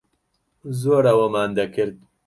[0.79, 1.95] زۆر ئەوەمان دەکرد.